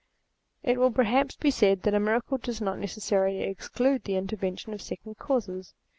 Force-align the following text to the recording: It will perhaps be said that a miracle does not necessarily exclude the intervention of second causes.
It 0.63 0.79
will 0.79 0.89
perhaps 0.89 1.35
be 1.35 1.51
said 1.51 1.83
that 1.83 1.93
a 1.93 1.99
miracle 1.99 2.39
does 2.39 2.59
not 2.59 2.79
necessarily 2.79 3.41
exclude 3.43 4.03
the 4.05 4.15
intervention 4.15 4.73
of 4.73 4.81
second 4.81 5.19
causes. 5.19 5.75